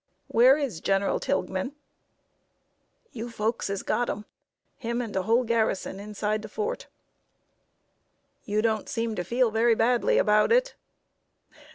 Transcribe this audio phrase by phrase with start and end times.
[0.29, 1.73] "Where is General Tilghman?"
[3.11, 4.25] "You folks has got him
[4.77, 6.87] him and de whole garrison inside de fort."
[8.43, 10.73] "You don't seem to feel very badly about it."